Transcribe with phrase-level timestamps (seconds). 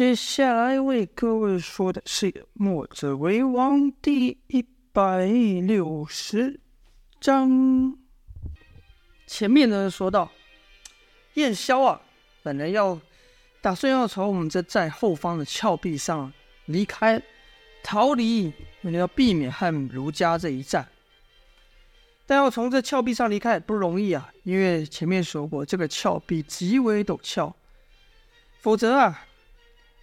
[0.00, 6.58] 接下来为各位说的是《墨者为王》第一百六十
[7.20, 7.98] 章。
[9.26, 10.32] 前面呢说到，
[11.34, 12.00] 燕萧啊，
[12.42, 12.98] 本来要
[13.60, 16.32] 打算要从我们这在后方的峭壁上
[16.64, 17.22] 离开，
[17.82, 20.88] 逃离，为了要避免和儒家这一战。
[22.24, 27.54] 但要从这峭壁上离开不容易啊，因为前面说过，这个峭壁极为陡峭，
[28.60, 29.26] 否则啊。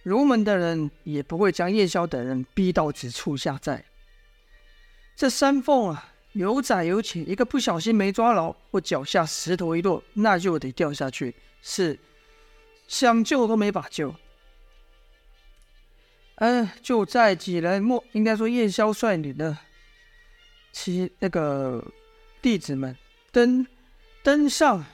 [0.02, 3.84] 儒门的人也不会将燕萧等人逼到此处下寨。
[5.16, 11.98] 这山缝啊，有窄有浅，一个不小心没抓牢，或脚下石头一落，那就得掉下去，是
[12.86, 14.14] 想救都没法救。
[16.36, 19.58] 嗯、就在几人莫应该说燕萧率领的
[20.72, 21.84] 其那个
[22.40, 22.96] 弟子们
[23.32, 23.66] 登
[24.22, 24.86] 登上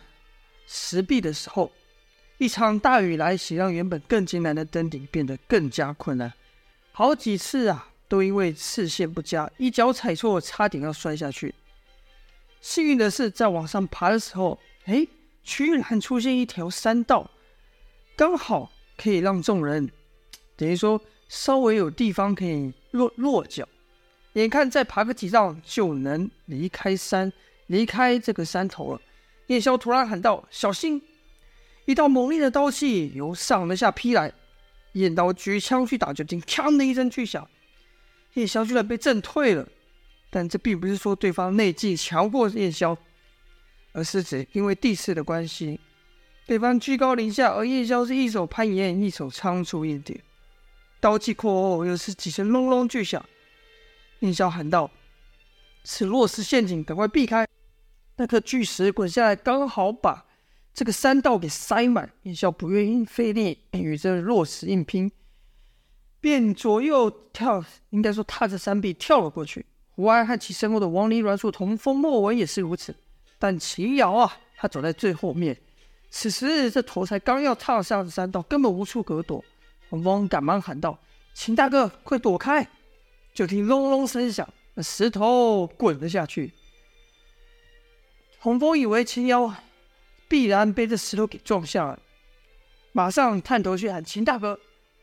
[0.67, 1.71] 石壁的时候。
[2.39, 6.33] 一场大雨来袭，让原本更艰难的登顶变得更加困难。
[6.93, 11.55] 好几次啊，都因为视线不佳，一脚踩错，差点要摔下去。
[12.61, 15.07] 幸运的是，在往上爬的时候，哎，
[15.43, 17.31] 居然出现一条山道，
[18.17, 19.91] 刚好可以让众人，
[20.57, 23.69] 等于说稍微有地方可以落落脚。
[24.33, 27.33] 眼看再爬个几丈就能离开山，
[27.69, 29.01] 离开这个山头了。
[29.47, 31.01] 燕萧突然喊道：“小心！”
[31.87, 34.33] 一道猛烈的刀气由上而下劈来，
[34.93, 37.47] 燕刀举枪去打，就听“锵”的一声巨响，
[38.35, 39.69] 燕萧居然被震退了。
[40.31, 42.97] 但这并不是说对方内劲强过燕萧，
[43.93, 45.79] 而是指因为地势的关系，
[46.47, 50.21] 对方居高临下，而燕萧是一手攀岩，一手仓促硬点。
[51.01, 53.25] 刀气过后，又是几声隆隆巨响。
[54.21, 54.91] 燕萧喊道
[55.85, 57.47] ：“此落石陷阱，赶快避开！”
[58.17, 60.25] 那颗巨石滚下来，刚好把。
[60.75, 65.09] 这个山道给塞满，燕萧不愿意费力与这落石硬拼，
[66.21, 69.65] 便左右跳，应该说踏着山壁跳了过去。
[69.93, 72.93] 胡安和其身后的王离、阮硕、童风、莫文也是如此，
[73.39, 75.57] 但秦瑶啊，他走在最后面。
[76.11, 79.45] 此时这头才刚要踏上山道，根本无处可躲。
[79.89, 80.99] 童风赶忙喊道
[81.35, 82.69] ：“秦大哥，快躲开！”
[83.33, 86.53] 就听隆隆声响，那石头滚了下去。
[88.41, 89.55] 童峰以为秦瑶。
[90.29, 91.99] 必然被这石头给撞下了，
[92.93, 94.59] 马上探头去喊秦大哥，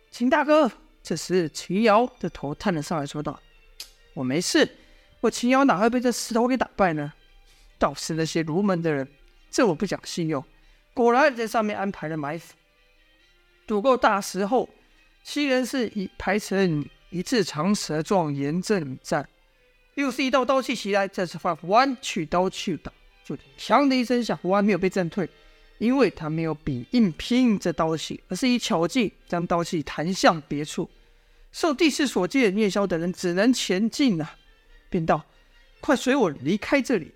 [0.09, 0.71] 秦大哥。
[1.03, 3.39] 这时秦瑶的头探了上来说道
[4.13, 4.77] ：“我没事，
[5.19, 7.11] 我秦瑶哪会被这石头给打败呢？
[7.79, 9.07] 倒是那些儒门的人，
[9.49, 10.45] 这我不讲信用。
[10.93, 12.53] 果然在上面安排了埋伏，
[13.65, 14.69] 堵够大石后，
[15.23, 19.27] 七人是一排成一字长蛇状严阵以战。
[19.95, 22.93] 又是一道刀气袭来，这次换胡安去刀去挡。”
[23.23, 25.29] 就“锵”的一声响，胡安没有被震退，
[25.77, 30.89] 因为他没有比硬拼这刀气，而是以巧劲将刀气弹向别处。
[31.51, 34.31] 受地势所限，燕萧等人只能前进了、
[34.89, 35.23] 便道
[35.81, 37.11] ：“快随我离开这里。”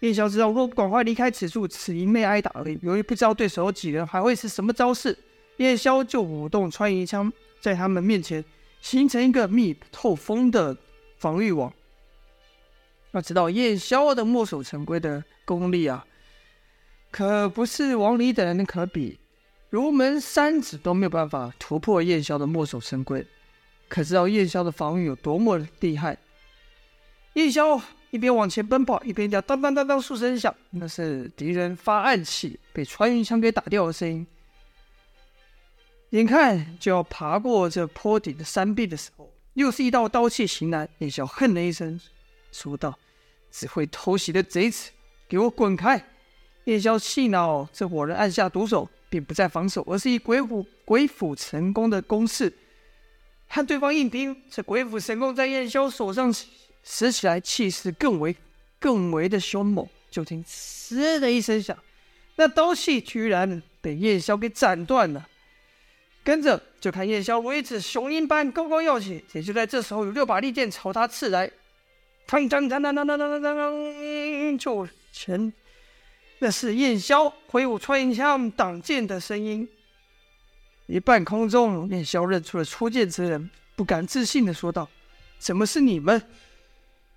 [0.00, 2.78] 燕萧知道，若不赶快离开此处，此一昧挨打而已。
[2.82, 5.16] 由于不知道对手有几人，还会是什么招式，
[5.56, 8.44] 燕萧就舞动穿云枪，在他们面前
[8.82, 10.76] 形成一个密不透风的
[11.16, 11.72] 防御网。
[13.16, 16.06] 要知道燕萧的墨守成规的功力啊，
[17.10, 19.18] 可不是王离等人可比。
[19.70, 23.26] 如门三子都没有办法突破燕萧的墨守成规，
[23.88, 26.18] 可知道燕萧的防御有多么厉害。
[27.32, 34.26] 燕萧一边往前奔跑，一边叫当当当当数声响，那是敌人发暗器被穿云枪给打掉的声音。
[36.10, 40.86] 眼看就要爬过这坡顶的山壁的时候，又是一道刀气袭来。
[40.98, 41.98] 燕萧哼了一声，
[42.52, 42.98] 说道。
[43.50, 44.90] 只会偷袭的贼子，
[45.28, 46.04] 给我滚开！
[46.64, 52.52] 燕萧气恼，这伙人暗下毒手，并不再防守，而是以鬼斧鬼斧神工的攻势
[53.48, 54.42] 和对方硬拼。
[54.50, 56.34] 这鬼斧神工在燕萧手上
[56.82, 58.34] 使起来，气势更为
[58.80, 59.86] 更为的凶猛。
[60.10, 61.76] 就听“嘶”的一声响，
[62.36, 65.28] 那刀气居然被燕萧给斩断了。
[66.24, 71.48] 跟着就看燕萧如一只雄鹰般高高跃起，也就在这时候，有六把利剑朝他刺来。
[72.26, 74.58] 当当当当当当当当！
[74.58, 75.52] 就前，
[76.40, 79.68] 那是燕萧挥舞穿云枪挡剑的声音。
[80.86, 84.88] 一半空中，燕萧认出了出剑之人，不敢置信的说道
[85.38, 86.20] ：“怎么是你们？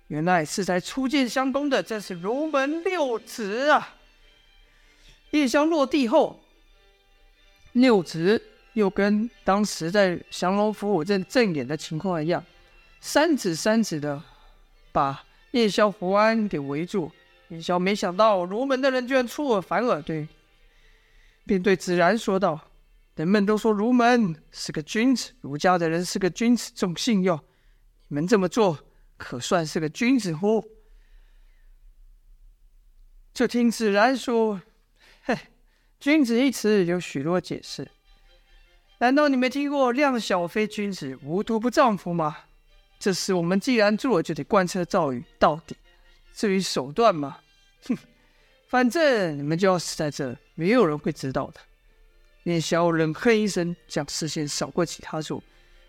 [0.06, 3.96] 原来是在出剑相攻的，这是儒门六子啊！”
[5.32, 6.40] 燕萧落地后，
[7.72, 8.40] 六子
[8.74, 12.44] 又跟当时在降龙伏虎阵正演的情况一样，
[13.00, 14.22] 三子三子的。
[14.92, 17.10] 把燕萧、胡安给围住。
[17.48, 20.28] 燕萧没想到儒门的人居然出尔反尔，对，
[21.44, 22.60] 便对子然说道
[23.16, 27.38] ：“人们都说儒门是个君子，儒家的人是个君子，重信用。
[28.08, 28.78] 你们这么做，
[29.16, 30.64] 可算是个君子乎？”
[33.34, 34.60] 就听子然说
[35.24, 35.36] ：“嘿，
[35.98, 37.90] 君子一词有许多解释。
[38.98, 42.36] 难道你没听过‘量小非君子，无毒不丈夫’吗？
[43.00, 45.74] 这事我们既然做了，就得贯彻造语到底。
[46.34, 47.38] 至于手段嘛，
[47.86, 47.96] 哼，
[48.68, 51.60] 反正你们就要死在这，没有人会知道的。”
[52.44, 55.42] 叶萧冷哼一声，将视线扫过其他处。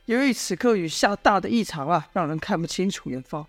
[0.05, 3.45] 由于此刻雨下大的异常啊，让人看不清楚远方。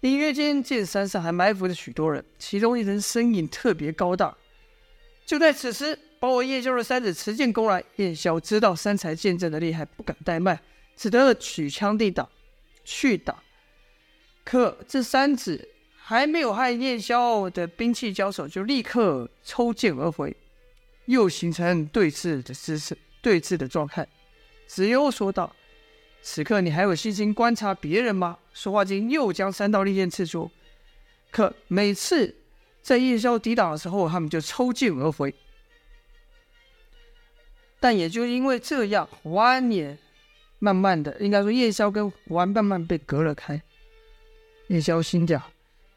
[0.00, 4.36] 隐约间见山上还埋伏着许多人，其中一人身影特别高大。
[5.24, 7.82] 就在此时，包围叶萧的三子持剑攻来。
[7.96, 10.60] 叶萧知道三才剑阵的厉害，不敢怠慢，
[10.96, 12.28] 只得举枪抵挡，
[12.84, 13.42] 去打。
[14.44, 20.36] 可这三子还没有和叶萧的兵器交手，就立刻抽剑而回，
[21.06, 24.06] 又形成对峙的姿势，对峙的状态。
[24.66, 25.54] 子悠说道。
[26.26, 28.38] 此刻你还有信心观察别人吗？
[28.54, 30.50] 说话间，又将三道利剑刺出。
[31.30, 32.34] 可每次
[32.80, 35.34] 在叶萧抵挡的时候，他们就抽剑而回。
[37.78, 39.98] 但也就因为这样，胡安也
[40.64, 43.60] 慢慢的，应该说叶萧跟胡安慢慢被隔了开。
[44.68, 45.42] 叶萧心想，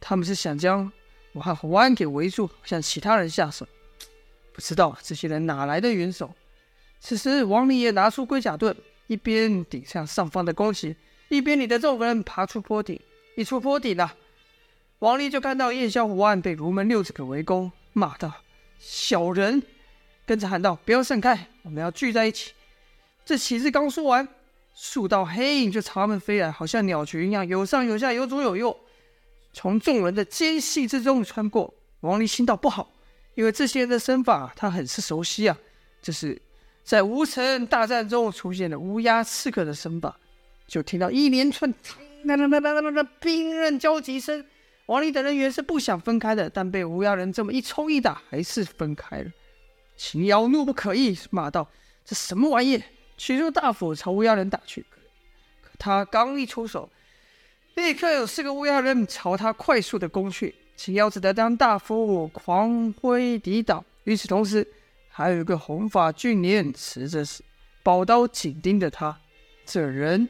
[0.02, 0.92] 他们是想将
[1.32, 3.66] 我和胡安给围住，向其他人下手。
[4.52, 6.34] 不知道这些人哪来的援手。
[7.00, 8.76] 此时王离也拿出龟甲盾。
[9.08, 10.94] 一边顶向上方的攻击，
[11.30, 13.00] 一边领着众人爬出坡顶。
[13.38, 14.14] 一出坡顶了，
[15.00, 18.44] 王离就看到叶萧胡安被如门六子给围攻，骂道
[18.78, 19.64] ：“小人！”
[20.28, 22.52] 跟着喊道：“不要散开，我们要聚在一起。”
[23.24, 24.28] 这岂是刚说完，
[24.80, 28.80] 数道黑影就朝他们飞来，好像鸟群一样，有上有下，有左有右，
[29.52, 31.74] 从众人的间隙之中穿过。
[32.02, 32.88] 王离心道不好，
[33.34, 35.58] 因为这些人的身法他很是熟悉啊，
[36.00, 36.40] 这是。
[36.84, 40.16] 在吴城大战中出现的乌鸦刺客的身法，
[40.68, 41.74] 就听到一连串
[42.22, 44.46] 那那那那那那兵刃交击声。
[44.86, 49.32] 王离等人原是不想分开的，但被乌鸦人这么一冲一打，还是分开了。
[49.98, 51.68] 秦瑶怒不可遏，骂道
[52.06, 52.82] ：“这什么玩意？”
[53.18, 54.86] 取出大斧朝乌鸦人打去。
[55.62, 56.90] 可他刚一出手，
[57.76, 60.56] 立刻有四个乌鸦人朝他快速的攻去。
[60.76, 63.84] 秦瑶只得将大斧狂挥抵挡。
[64.04, 64.66] 与此同时，
[65.10, 67.26] 还有一个红发俊脸持着
[67.82, 69.20] 宝刀紧盯着他，
[69.66, 70.30] 这人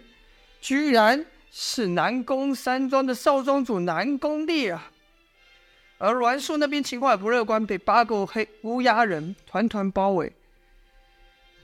[0.61, 4.91] 居然是南宫山庄的少庄主南宫烈啊！
[5.97, 10.31] 而栾树那边情况也不乐观，被八个黑乌鸦人团团包围，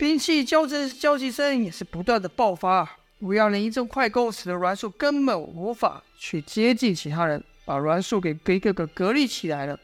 [0.04, 2.98] 兵器交战交击声也是不断的爆发。
[3.20, 9.80] 乌鸦人一阵快攻，使得栾树根本无法去接近其他人，把栾树给给个个隔离起来了。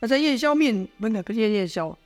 [0.00, 1.96] 而在叶萧面，不是不是叶萧，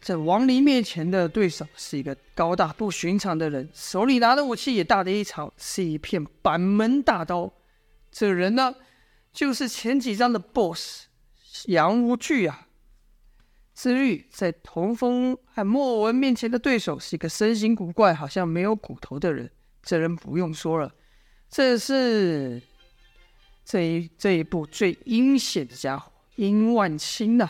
[0.00, 7.52] 在王林面前的对手是一个高大不寻常的人，手里拿的武器也大的异常，是一片板门大刀。
[8.12, 8.72] 这人呢，
[9.32, 11.06] 就是前几章的 BOSS
[11.66, 12.68] 杨无惧啊。
[13.74, 19.50] 至于在童风和莫文面前的对手是一个身形古怪、好像没有骨头的人，
[19.82, 20.92] 这人不用说了，
[21.48, 22.62] 这是
[23.64, 26.12] 这一这一部最阴险的家伙。
[26.36, 27.48] 殷万清呐、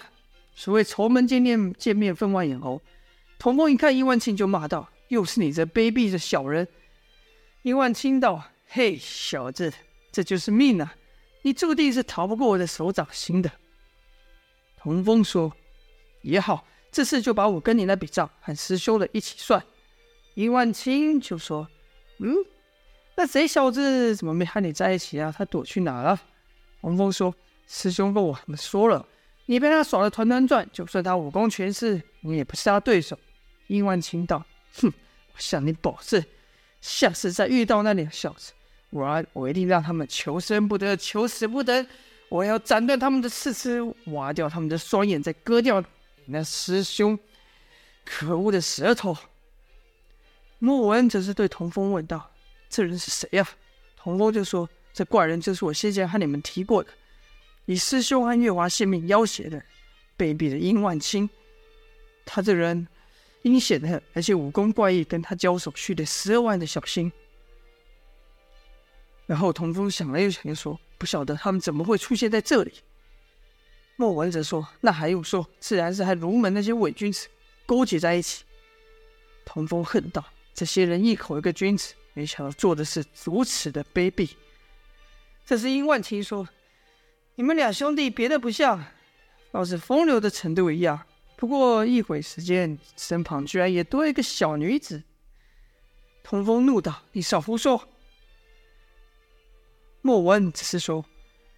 [0.54, 2.80] 所谓仇门见面，见面分外眼红。
[3.38, 6.66] 童风一看殷万清，就骂道：“又是你这卑鄙的小人！”
[7.62, 9.72] 殷万清道：“嘿，小子，
[10.10, 10.94] 这就是命啊！
[11.42, 13.50] 你注定是逃不过我的手掌心的。”
[14.76, 15.54] 童风说
[16.22, 19.62] ：“也好，这次就把我跟你那笔账和师兄的一起算。”
[20.34, 21.68] 殷万清就说
[22.18, 22.34] ：“嗯，
[23.16, 25.32] 那贼小子怎么没和你在一起啊？
[25.36, 26.20] 他躲去哪了？”
[26.80, 27.34] 童风说。
[27.68, 29.06] 师兄跟我们说了，
[29.46, 33.18] 你被他耍得团团转，就算他武功全失，你也不是他对手。
[33.68, 34.44] 殷万清道
[34.76, 36.22] ：“哼，我向你保证，
[36.82, 38.52] 下次再遇到那两小子，
[38.90, 41.86] 我我一定让他们求生不得，求死不得。
[42.28, 45.82] 我要斩断他们的四肢，挖掉他们的双眼，再割掉
[46.26, 47.18] 那师兄
[48.04, 49.16] 可恶的舌头。”
[50.58, 52.30] 莫文则是对童风问道
[52.70, 53.48] ：“这人是谁呀？”
[53.96, 56.90] 童风就说：“这怪人就是我先前和你们提过的。”
[57.66, 59.58] 以师兄和月华性命要挟的
[60.18, 61.28] 卑鄙的殷万清，
[62.24, 62.86] 他这人
[63.42, 67.10] 阴险的很，而且武功怪异，跟他交手需得十二万的小心。
[69.26, 72.72] 然后童风想了又想，又说：“不晓得他们怎么会出现在这里。”
[74.02, 75.48] 莫文则说：“那还用说？
[75.60, 77.28] 自然是和卢门那些伪君子
[77.64, 78.42] 勾结在一起。”
[79.46, 84.30] 童风恨道：“这些人一口一个君子，没想到做的是如此的卑鄙。”
[85.46, 86.48] 这是殷万清说。
[87.36, 88.84] 你们俩兄弟别的不像，
[89.52, 91.06] 倒是风流的程度一样。
[91.36, 95.00] 不过一会时间，身旁居然也多一个小女子。
[96.24, 97.88] 童风怒道：“你少胡说！”
[100.02, 101.04] 莫文只是说：“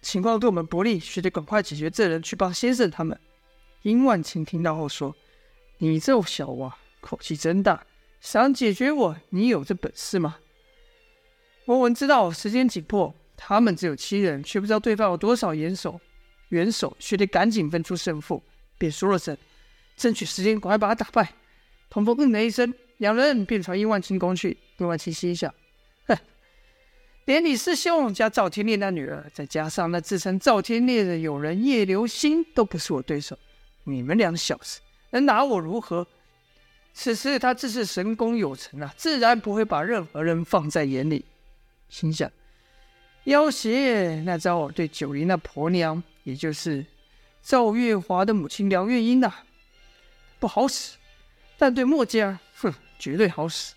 [0.05, 3.19] 情况对我们不利，须得赶快解决这人，去帮先生他们。”
[3.81, 5.15] 殷万青听到后说
[5.79, 7.83] ：“你这小娃口气真大，
[8.21, 10.37] 想解决我，你有这本事吗？”
[11.65, 15.99] 莫文知道时间紧迫，他们只有七人，却不知道对方有多少严手，
[16.49, 18.43] 元首须得赶紧分出胜负，
[18.77, 19.35] 便说了声
[19.97, 21.33] ：“争取时间，赶快把他打败。”
[21.89, 24.55] 童风嗯了一声，两人便朝殷万青攻去。
[24.77, 25.51] 殷万青心想：“，
[27.25, 33.37] 连李师兄加赵天烈那女儿，再加上那自称赵天烈的友人叶流星，都不是我对手。”
[33.87, 34.79] 你们两小子
[35.11, 36.05] 能拿我如何？
[36.93, 41.25] 此时他自是神功有成啊，自然不会把任何人放在眼里。
[41.89, 42.31] 心想，
[43.25, 46.85] 要挟那招对九黎那婆娘，也就是
[47.41, 49.33] 赵月华的母亲梁月英呐、
[50.39, 50.97] 不好使；
[51.57, 53.73] 但对墨家，哼，绝对好使。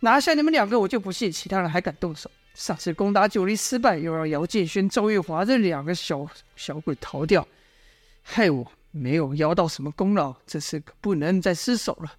[0.00, 2.30] 拿下你们两个，我就不信其他人还敢动手。
[2.54, 7.46] 上次攻打九黎失败，又让姚建轩、赵玉华这两个小小鬼逃掉，
[8.22, 8.72] 害我。
[8.94, 12.12] 没有邀到什么功劳，这次可不能再失手了。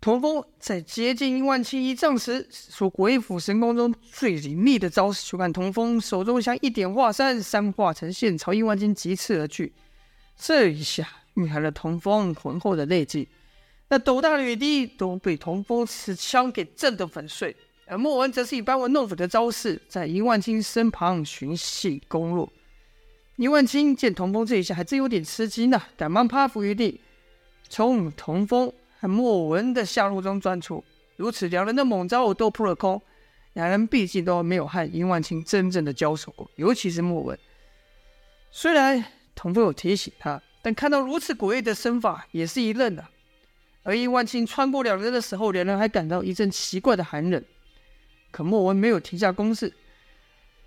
[0.00, 5.30] 童风在接近殷万青一丈时，使出鬼斧神工中最凌厉的招式。
[5.30, 9.72] 就看童风手中像一点华山，山化成线，朝殷万青疾刺而去。
[10.36, 13.24] 这一下蕴含了童风浑厚的内劲，
[13.88, 17.54] 那斗大的雨滴都被童风持枪给震得粉碎。
[17.86, 22.50] 而莫文则是以班门弄斧的招式，在殷万青身旁寻隙攻入。
[23.36, 27.00] 殷万青见童风这一下还真有点吃惊呢、赶忙趴伏于地，
[27.68, 30.82] 从童风和莫文的下路中钻出。
[31.16, 33.00] 如此，两人的猛招都扑了空。
[33.52, 37.38] 两人毕竟都没有和殷万青真正的交手过，尤其是莫文。
[38.50, 43.06] 虽然童风有提醒他，但看到如此诡异的身法，也是一愣的。
[43.84, 47.40] 而殷万青穿过两人的时候，两人还感到一阵奇怪的寒冷。
[48.32, 49.72] 可莫文没有停下攻势，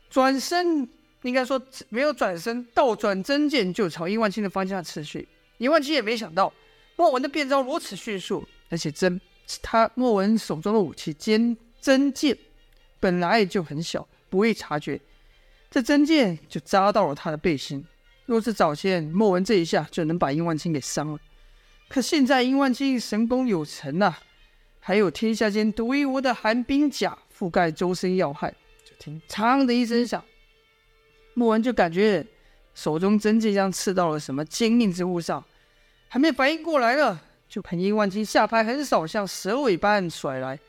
[0.10, 0.88] 转身。
[1.24, 1.60] 应该说
[1.90, 5.28] 没有转身，倒转真剑就朝殷万青的方向刺去。
[5.58, 6.54] 殷万青也没想到
[6.96, 9.20] 莫文的变招如此迅速，而且真
[9.62, 12.38] 他莫文手中的武器尖真剑
[13.00, 15.02] 本来就很小，不易察觉，
[15.72, 17.84] 这真剑就扎到了他的背心。
[18.28, 21.20] 若是早先莫文这一下就能把殷万青给伤了，
[21.90, 24.20] 可现在殷万金神功有成呐、啊，
[24.80, 28.52] 还有天下间独一无二的寒冰甲覆盖周身要害，
[28.84, 30.24] 就听“嘡”的一声响。
[31.34, 32.26] 莫文就感觉
[32.74, 35.44] 手中真剑像刺到了什么坚硬之物上，
[36.08, 40.60] 还没反应过来了，就看殷万金下拍很少，像蛇尾般甩来。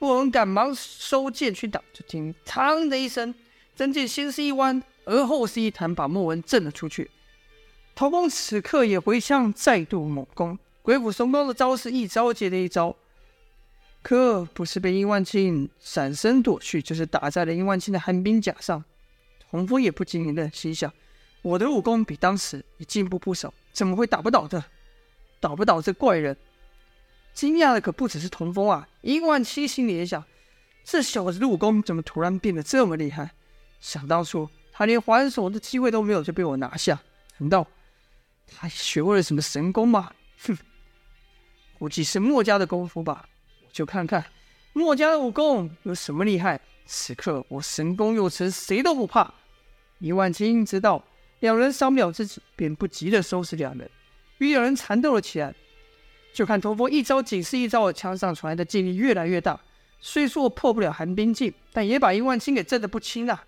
[0.00, 3.34] 莫文赶忙收剑去挡，就听“嘡”的一声，
[3.76, 7.10] 真剑先是一弯，而后是一弹，把莫文震了出去。
[7.98, 12.94] 童风此刻也回枪，再度猛攻，鬼斧神工的招式一招接着一招，
[14.02, 18.84] 可不是被殷万青闪身躲去，就是打在了殷万青的寒冰甲上。
[19.50, 20.92] 童风也不禁一愣，心想
[21.42, 24.64] ：“我的武功比当时也进步不少，怎么会打不倒的？
[25.40, 26.36] 打不倒这怪人？”
[27.34, 28.88] 惊讶的可不只是童风啊！
[29.00, 30.22] 殷万青心里也想
[30.86, 33.32] ：“这小子的武功怎么突然变得这么厉害？
[33.80, 37.02] 想当初他连还手的机会都没有，就被我拿下，
[37.38, 37.66] 难道
[38.56, 40.12] 他学会了什么神功吗？”
[40.46, 40.56] 哼，
[41.78, 43.28] 估计是墨家的功夫吧。
[43.64, 44.24] 我就看看
[44.72, 46.60] 墨家的武功有什么厉害。
[46.86, 49.34] 此刻我神功又成，谁都不怕。
[49.98, 51.04] 一万青知道
[51.40, 53.90] 两人伤不了自己，便不急着收拾两人，
[54.38, 55.54] 与两人缠斗了起来。
[56.32, 59.60] 就看童风一招紧似一招，枪上传来的劲力越来越大。
[60.00, 63.44] 虽说破不了寒冰镜，但也把殷万青给震得不轻啊。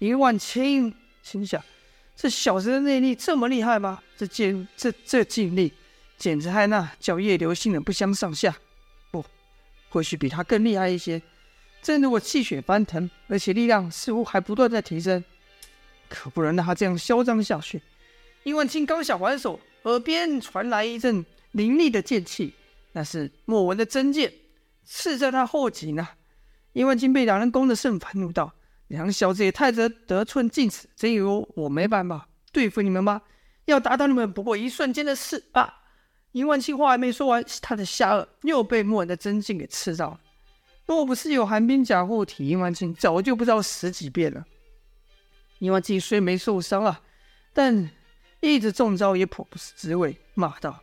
[0.00, 1.62] 殷万青心想：
[2.16, 4.00] 这小子的内力这么厉害吗？
[4.16, 5.72] 这劲这这劲力，
[6.16, 8.56] 简直和那叫叶流星的不相上下。
[9.10, 9.24] 不，
[9.90, 11.20] 或许比他更厉害一些。
[11.82, 15.22] 正如我气血翻腾，而且力量似乎还不断在提升，
[16.08, 17.82] 可不能让他这样嚣张下去。
[18.44, 22.54] 殷万青刚想还手，耳边传来一阵凌厉的剑气，
[22.92, 24.32] 那是莫文的真剑，
[24.84, 26.08] 刺在他后颈呢。
[26.72, 28.54] 殷万青被两人攻得甚烦，怒道
[28.88, 33.22] ：“两小子也太得得寸进尺，真以为我没办法对付你们吗？
[33.64, 35.82] 要打倒你们不过一瞬间的事啊！”
[36.32, 40.20] 殷万青话还没说完，他的下颚又被莫文的真劲给刺到了。
[40.84, 44.44] 若不是有寒冰甲护体，殷万青早就不知道死几遍了。
[45.60, 47.00] 殷万青虽没受伤啊，
[47.52, 47.88] 但
[48.40, 50.80] 一直中招也颇不是滋味，骂道：“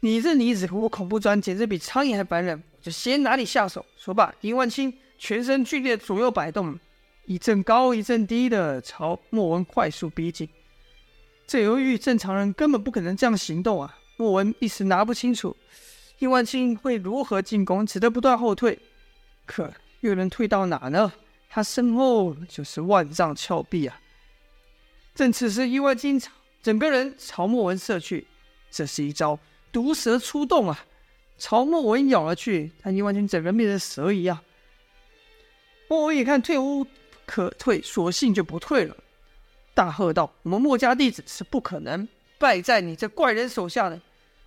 [0.00, 2.60] 你这女子我恐怖砖，简直比苍蝇还烦人！
[2.76, 6.78] 我就先拿你下手。”说罢，殷万青全身剧烈左右摆动，
[7.26, 10.48] 一阵高一阵低的朝莫文快速逼近。
[11.46, 13.98] 这由于正常人根本不可能这样行动啊！
[14.16, 15.56] 莫文一时拿不清楚
[16.18, 18.78] 易万金会如何进攻，只得不断后退。
[19.44, 21.12] 可又能退到哪呢？
[21.48, 24.00] 他身后就是万丈峭壁啊！
[25.14, 26.20] 正此时，易万金
[26.62, 28.26] 整个人朝莫文射去，
[28.70, 29.38] 这是一招
[29.72, 30.84] 毒蛇出洞啊！
[31.38, 34.38] 朝莫文咬了去，但易万金整个人变成蛇一样。
[35.88, 36.84] 莫文一看退无
[37.26, 38.96] 可退，索性就不退了。
[39.74, 44.00] 大喝道：“我们墨家弟子是不可能败在你这怪人手下的。”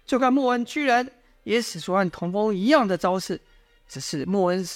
[0.08, 1.08] 就看莫文居然
[1.44, 3.40] 也使出和童风一样的招式，
[3.88, 4.68] 只是莫文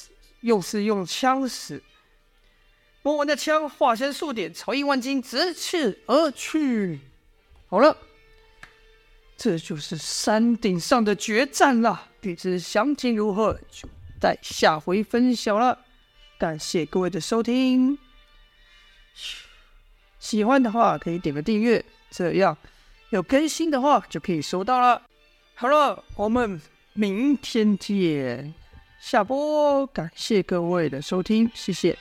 [0.42, 1.82] 又是用枪使。
[3.02, 7.00] 莫文的枪化成数点，朝易万金直刺而去。
[7.68, 7.98] 好了，
[9.36, 12.10] 这就是山顶上的决战了。
[12.22, 15.83] 欲知详情如何，就待下回分晓了。
[16.44, 17.98] 感谢各位的收听。
[20.20, 21.82] 喜欢的话可以点个订阅，
[22.12, 22.58] 这样
[23.12, 25.02] 有更新的话就可以收到了。
[25.56, 28.54] 好了，我们明天见，
[29.00, 29.88] 下播。
[29.88, 31.98] 感谢各位的收听，谢谢。